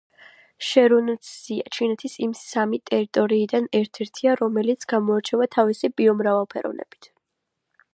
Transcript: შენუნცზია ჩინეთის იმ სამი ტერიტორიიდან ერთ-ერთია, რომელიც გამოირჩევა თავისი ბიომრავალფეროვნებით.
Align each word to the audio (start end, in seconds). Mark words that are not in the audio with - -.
შენუნცზია 0.67 1.67
ჩინეთის 1.75 2.15
იმ 2.27 2.33
სამი 2.41 2.81
ტერიტორიიდან 2.91 3.71
ერთ-ერთია, 3.83 4.35
რომელიც 4.43 4.91
გამოირჩევა 4.95 5.51
თავისი 5.59 5.97
ბიომრავალფეროვნებით. 6.01 7.13